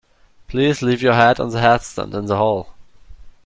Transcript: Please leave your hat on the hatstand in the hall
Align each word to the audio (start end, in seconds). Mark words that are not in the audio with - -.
Please 0.47 0.81
leave 0.81 1.03
your 1.03 1.13
hat 1.13 1.39
on 1.39 1.51
the 1.51 1.59
hatstand 1.59 2.15
in 2.15 2.25
the 2.25 2.35
hall 2.37 2.73